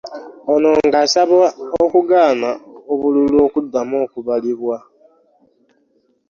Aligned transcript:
Ono 0.53 0.69
ng'asaba 0.85 1.41
okugaana 1.83 2.49
obululu 2.91 3.37
okuddamu 3.47 3.95
okubalibwa 4.05 4.77